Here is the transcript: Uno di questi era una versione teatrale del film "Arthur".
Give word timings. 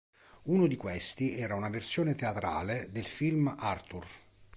Uno 0.45 0.65
di 0.65 0.77
questi 0.77 1.37
era 1.37 1.53
una 1.53 1.69
versione 1.69 2.15
teatrale 2.15 2.91
del 2.91 3.05
film 3.05 3.55
"Arthur". 3.59 4.03